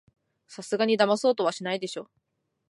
[0.47, 2.09] さすがにだまそうとはしないでしょ